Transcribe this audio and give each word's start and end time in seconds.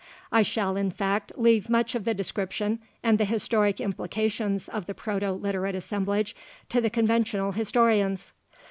I 0.31 0.41
shall, 0.41 0.77
in 0.77 0.89
fact, 0.89 1.31
leave 1.35 1.69
much 1.69 1.93
of 1.93 2.05
the 2.05 2.15
description 2.15 2.79
and 3.03 3.19
the 3.19 3.23
historic 3.23 3.79
implications 3.79 4.67
of 4.67 4.87
the 4.87 4.95
Proto 4.95 5.31
Literate 5.33 5.75
assemblage 5.75 6.35
to 6.69 6.81
the 6.81 6.89
conventional 6.89 7.51
historians. 7.51 8.33